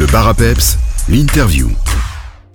[0.00, 0.78] Le bar à peps,
[1.10, 1.70] l'interview.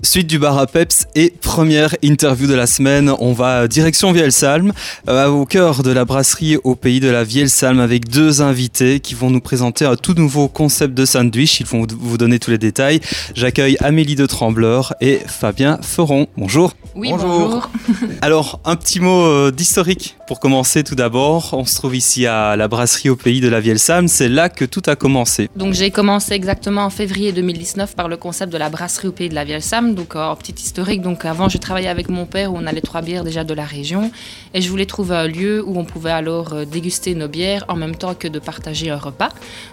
[0.03, 4.73] Suite du bar à Peps et première interview de la semaine, on va direction Vielsalm,
[5.07, 9.15] euh, au cœur de la brasserie au pays de la Vielsalm avec deux invités qui
[9.15, 11.61] vont nous présenter un tout nouveau concept de sandwich.
[11.61, 12.99] Ils vont vous donner tous les détails.
[13.33, 16.27] J'accueille Amélie de Trembleur et Fabien Feron.
[16.37, 16.73] Bonjour.
[16.95, 17.69] Oui, bonjour.
[18.21, 21.49] Alors, un petit mot euh, d'historique pour commencer tout d'abord.
[21.53, 24.07] On se trouve ici à la brasserie au pays de la Vielsalm.
[24.07, 25.49] C'est là que tout a commencé.
[25.55, 29.29] Donc j'ai commencé exactement en février 2019 par le concept de la brasserie au pays
[29.29, 31.01] de la Vielsalm donc en petit historique.
[31.01, 33.53] Donc avant, je travaillais avec mon père où on a les trois bières déjà de
[33.53, 34.11] la région.
[34.53, 37.75] Et je voulais trouver un lieu où on pouvait alors euh, déguster nos bières en
[37.75, 39.29] même temps que de partager un repas.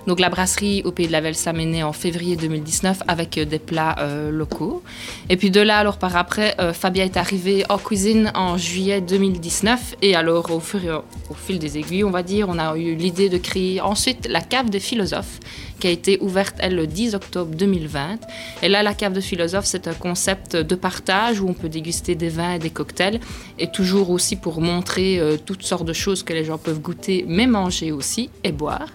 [0.06, 3.44] Donc la brasserie au Pays de la Velsam est née en février 2019 avec euh,
[3.44, 4.82] des plats euh, locaux.
[5.28, 9.96] Et puis de là, alors par après, Fabien est arrivé en cuisine en juillet 2019.
[10.02, 13.28] Et alors au, fur, au fil des aiguilles, on va dire, on a eu l'idée
[13.28, 15.40] de créer ensuite la cave des philosophes
[15.82, 18.20] qui a été ouverte, elle, le 10 octobre 2020.
[18.62, 22.14] Et là, la cave de philosophe, c'est un concept de partage où on peut déguster
[22.14, 23.18] des vins et des cocktails,
[23.58, 27.24] et toujours aussi pour montrer euh, toutes sortes de choses que les gens peuvent goûter,
[27.26, 28.90] mais manger aussi et boire.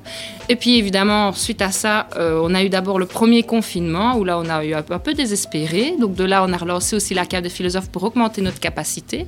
[0.47, 4.23] Et puis évidemment, suite à ça, euh, on a eu d'abord le premier confinement, où
[4.23, 5.95] là, on a eu un peu, désespéré.
[5.99, 9.27] Donc de là, on a relancé aussi la cave de philosophe pour augmenter notre capacité.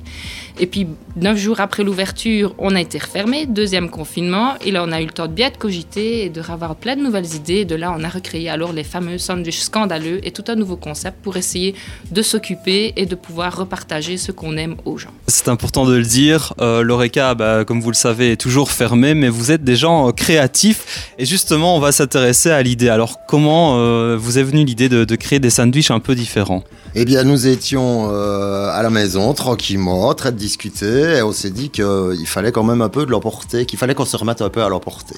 [0.58, 0.86] Et puis,
[1.16, 5.04] neuf jours après l'ouverture, on a été refermé, deuxième confinement, et là, on a eu
[5.04, 7.94] le temps de bien de cogiter et de avoir plein de nouvelles idées de là,
[7.96, 11.74] on a recréé alors les fameux sandwichs scandaleux et tout un nouveau concept pour essayer
[12.10, 15.10] de s'occuper et de pouvoir repartager ce qu'on aime aux gens.
[15.26, 16.54] C'est important de le dire.
[16.60, 20.08] Euh, L'ORECA, bah, comme vous le savez, est toujours fermé, mais vous êtes des gens
[20.08, 21.12] euh, créatifs.
[21.18, 22.88] Et justement, on va s'intéresser à l'idée.
[22.88, 26.62] Alors, comment euh, vous est venue l'idée de, créer des sandwichs un peu différents?
[26.94, 31.50] Eh bien, nous étions à la maison, tranquillement, en train de discuter, et on s'est
[31.50, 34.48] dit qu'il fallait quand même un peu de l'emporter, qu'il fallait qu'on se remette un
[34.48, 35.14] peu à l'emporter.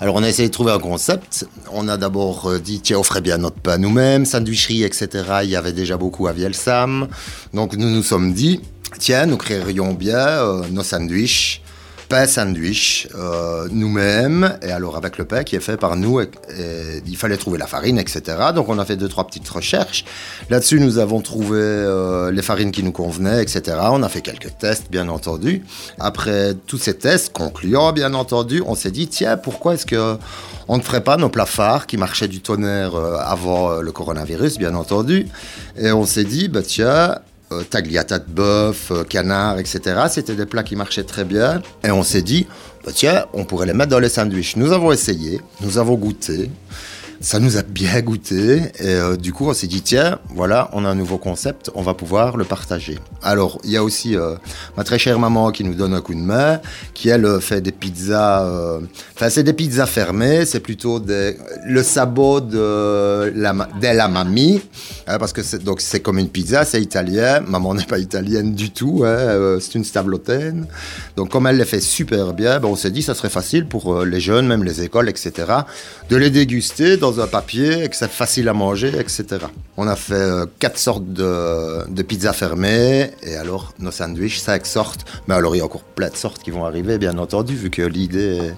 [0.00, 3.02] Alors, on a essayé de trouver un concept on a d'abord euh, dit, tiens, on
[3.02, 5.08] ferait bien notre pain nous-mêmes, sandwicherie, etc.
[5.42, 7.08] Il y avait déjà beaucoup à Vielsam.
[7.52, 8.60] Donc nous nous sommes dit,
[8.98, 11.62] tiens, nous créerions bien euh, nos sandwichs
[12.08, 16.20] pain sandwich euh, nous-mêmes, et alors avec le pain qui est fait par nous,
[17.06, 18.22] il fallait trouver la farine, etc.
[18.54, 20.04] Donc on a fait deux, trois petites recherches.
[20.50, 23.78] Là-dessus, nous avons trouvé euh, les farines qui nous convenaient, etc.
[23.90, 25.64] On a fait quelques tests, bien entendu.
[25.98, 30.16] Après tous ces tests concluants, bien entendu, on s'est dit, tiens, pourquoi est-ce que
[30.68, 34.58] on ne ferait pas nos plats phares qui marchaient du tonnerre euh, avant le coronavirus,
[34.58, 35.26] bien entendu?
[35.76, 37.16] Et on s'est dit, bah tiens,
[37.70, 39.80] tagliata de bœuf, euh, canard, etc.
[40.10, 41.62] C'était des plats qui marchaient très bien.
[41.82, 42.46] Et on s'est dit,
[42.84, 44.56] bah, tiens, on pourrait les mettre dans les sandwichs.
[44.56, 46.50] Nous avons essayé, nous avons goûté
[47.20, 48.62] ça nous a bien goûté.
[48.78, 51.82] Et euh, du coup, on s'est dit, tiens, voilà, on a un nouveau concept, on
[51.82, 52.98] va pouvoir le partager.
[53.22, 54.36] Alors, il y a aussi euh,
[54.76, 56.60] ma très chère maman qui nous donne un coup de main,
[56.92, 58.46] qui elle euh, fait des pizzas.
[59.14, 64.60] Enfin, c'est des pizzas fermées, c'est plutôt le sabot de la, mamie,
[65.06, 67.40] hein, parce que c'est, donc c'est comme une pizza, c'est italien.
[67.46, 70.66] Maman n'est pas italienne du tout, hein, c'est une stablotène.
[71.16, 74.04] Donc, comme elle les fait super bien, ben, on s'est dit, ça serait facile pour
[74.04, 75.32] les jeunes, même les écoles, etc.,
[76.08, 79.24] de les déguster dans un papier et que c'est facile à manger, etc.
[79.76, 84.64] On a fait euh, quatre sortes de, de pizzas fermées et alors nos sandwichs, cinq
[84.64, 85.04] sortes.
[85.28, 87.68] Mais alors il y a encore plein de sortes qui vont arriver, bien entendu, vu
[87.68, 88.52] que l'idée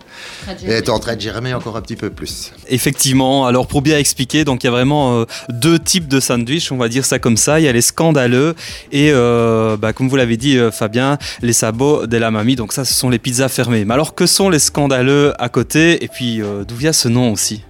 [0.64, 2.52] est, en train de germer encore un petit peu plus.
[2.68, 6.70] Effectivement, alors pour bien expliquer, donc il y a vraiment euh, deux types de sandwichs,
[6.70, 7.58] on va dire ça comme ça.
[7.58, 8.54] Il y a les scandaleux
[8.92, 12.54] et, euh, bah, comme vous l'avez dit, Fabien, les sabots de la mamie.
[12.54, 13.84] Donc ça, ce sont les pizzas fermées.
[13.84, 16.04] Mais alors que sont les scandaleux à côté?
[16.04, 17.64] Et puis d'où vient ce nom aussi?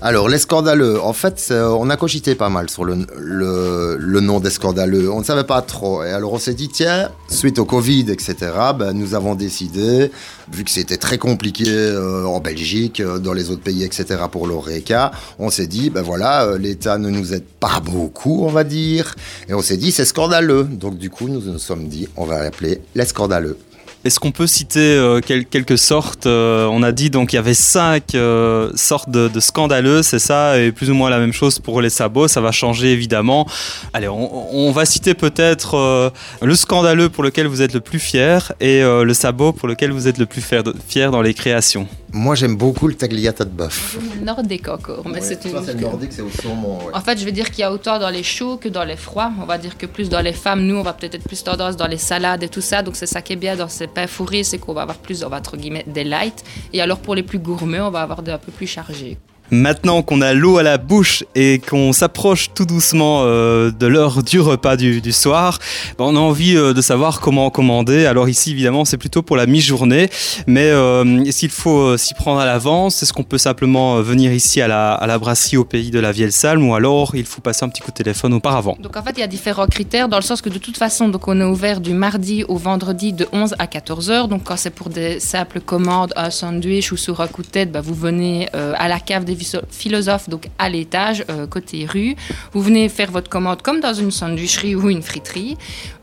[0.00, 4.50] Alors, les scandaleux, en fait, on a cogité pas mal sur le, le, nom des
[4.50, 5.10] scandaleux.
[5.10, 6.04] On ne savait pas trop.
[6.04, 8.36] Et alors, on s'est dit, tiens, suite au Covid, etc.,
[8.78, 10.12] ben, nous avons décidé,
[10.52, 14.46] vu que c'était très compliqué euh, en Belgique, euh, dans les autres pays, etc., pour
[14.46, 15.10] l'ORECA,
[15.40, 19.16] on s'est dit, ben voilà, euh, l'État ne nous aide pas beaucoup, on va dire.
[19.48, 20.62] Et on s'est dit, c'est scandaleux.
[20.62, 23.58] Donc, du coup, nous nous sommes dit, on va l'appeler les scandaleux.
[24.04, 27.52] Est-ce qu'on peut citer euh, quelques sortes euh, On a dit donc il y avait
[27.52, 31.80] cinq euh, sortes de, scandaleux, c'est ça, et plus ou moins la même chose pour
[31.80, 32.28] les sabots.
[32.28, 33.48] Ça va changer évidemment.
[33.92, 36.12] Allez, on, va citer peut-être
[36.42, 40.06] le scandaleux pour lequel vous êtes le plus fier et le sabot pour lequel vous
[40.06, 40.44] êtes le plus
[40.86, 41.88] fier, dans les créations.
[42.12, 43.98] Moi, j'aime beaucoup le tagliata de bœuf.
[44.22, 45.62] Nordique encore, mais c'est une.
[45.62, 46.78] c'est nordique, c'est au saumon.
[46.92, 48.96] En fait, je veux dire qu'il y a autant dans les chauds que dans les
[48.96, 49.30] froids.
[49.40, 51.76] On va dire que plus dans les femmes, nous, on va peut-être être plus tendance
[51.76, 52.82] dans les salades et tout ça.
[52.82, 55.22] Donc c'est ça qui est bien dans ces pain fourré, c'est qu'on va avoir plus,
[55.22, 56.42] entre guillemets, des light.
[56.72, 59.18] Et alors pour les plus gourmets, on va avoir des un peu plus chargés.
[59.50, 64.22] Maintenant qu'on a l'eau à la bouche et qu'on s'approche tout doucement euh, de l'heure
[64.22, 65.58] du repas du, soir,
[65.96, 68.04] ben, on a envie euh, de savoir comment commander.
[68.04, 70.10] Alors ici, évidemment, c'est plutôt pour la mi-journée,
[70.46, 73.02] mais euh, est-ce qu'il faut s'y prendre à l'avance?
[73.02, 76.68] Est-ce qu'on peut simplement venir ici à la, brasserie au pays de la Vieille Salme?
[76.68, 78.76] Ou alors il faut passer un petit coup de téléphone auparavant?
[78.80, 81.08] Donc en fait, il y a différents critères dans le sens que de toute façon,
[81.08, 84.28] donc on est ouvert du mardi au vendredi de 11 à 14 heures.
[84.28, 87.72] Donc quand c'est pour des simples commandes, un sandwich ou sur un coup de tête,
[87.72, 89.37] ben, vous venez à la cave des
[89.70, 92.16] philosophe, donc à l'étage, euh, côté rue.
[92.52, 95.56] Vous venez faire votre commande comme dans une sandwicherie ou une friterie.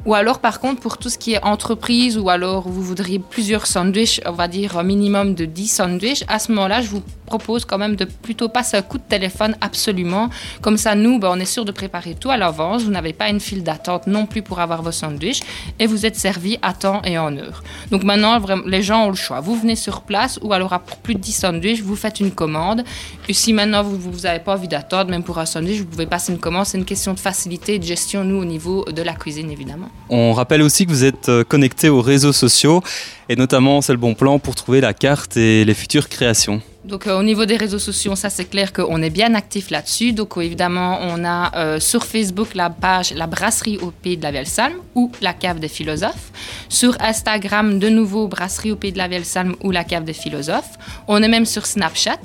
[0.06, 3.66] Ou alors, par contre, pour tout ce qui est entreprise, ou alors vous voudriez plusieurs
[3.66, 7.66] sandwichs, on va dire un minimum de 10 sandwichs, à ce moment-là, je vous propose
[7.66, 10.30] quand même de plutôt passer un coup de téléphone absolument.
[10.62, 12.84] Comme ça, nous, ben, on est sûr de préparer tout à l'avance.
[12.84, 15.42] Vous n'avez pas une file d'attente non plus pour avoir vos sandwichs
[15.80, 17.64] et vous êtes servi à temps et en heure.
[17.90, 19.40] Donc maintenant, les gens ont le choix.
[19.40, 22.84] Vous venez sur place ou alors pour plus de 10 sandwichs, vous faites une commande.
[23.27, 26.31] Et si maintenant vous n'avez pas envie d'attendre, même pour un sandwich, vous pouvez passer
[26.31, 26.66] une commande.
[26.66, 29.89] C'est une question de facilité et de gestion, nous, au niveau de la cuisine, évidemment.
[30.10, 32.81] On rappelle aussi que vous êtes euh, connecté aux réseaux sociaux
[33.30, 36.62] et notamment c'est le bon plan pour trouver la carte et les futures créations.
[36.86, 40.14] Donc euh, au niveau des réseaux sociaux, ça c'est clair qu'on est bien actif là-dessus.
[40.14, 44.32] Donc évidemment, on a euh, sur Facebook la page La Brasserie au Pays de la
[44.32, 46.32] Vieille Salme ou La Cave des Philosophes.
[46.70, 50.14] Sur Instagram, de nouveau Brasserie au Pays de la Vieille Salme ou La Cave des
[50.14, 50.78] Philosophes.
[51.08, 52.20] On est même sur Snapchat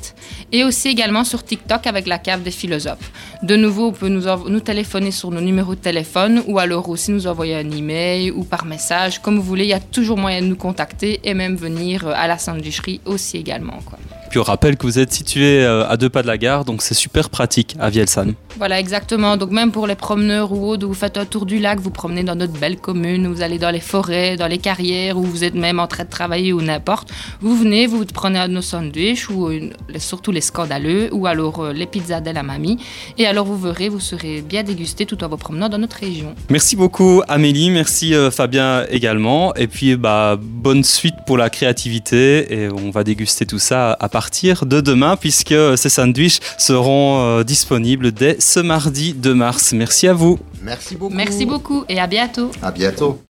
[0.53, 3.11] et aussi également sur TikTok avec La Cave des Philosophes.
[3.43, 7.27] De nouveau, on peut nous, téléphoner sur nos numéros de téléphone ou alors aussi nous
[7.27, 9.65] envoyer un email ou par message, comme vous voulez.
[9.65, 13.01] Il y a toujours moyen de nous contacter et même venir euh, à la sandwicherie
[13.07, 13.79] aussi également.
[13.87, 13.99] Quoi.
[14.31, 16.83] Puis on rappelle que vous êtes situé euh, à deux pas de la gare, donc
[16.83, 18.35] c'est super pratique à Vielsalm.
[18.59, 19.37] Voilà, exactement.
[19.37, 22.23] Donc même pour les promeneurs ou autres, vous faites un tour du lac, vous promenez
[22.23, 25.55] dans notre belle commune, vous allez dans les forêts, dans les carrières, ou vous êtes
[25.55, 27.11] même en train de travailler ou n'importe.
[27.41, 29.51] Vous venez, vous prenez nos sandwichs, ou
[29.99, 32.79] surtout les scandaleux, ou alors euh, les pizzas de la mamie.
[33.19, 36.37] Et alors vous verrez, vous serez bien dégusté tout en vous promenant dans notre région.
[36.51, 39.55] Merci beaucoup Amélie, merci euh, Fabien également.
[39.57, 44.09] Et puis bah, bonne suite pour la créativité, et on va déguster tout ça à
[44.21, 49.73] partir de demain, puisque ces sandwichs seront euh, disponibles dès ce mardi 2 mars.
[49.73, 50.39] Merci à vous.
[50.61, 51.15] Merci beaucoup.
[51.15, 52.51] Merci beaucoup et à bientôt.
[52.61, 53.19] À bientôt.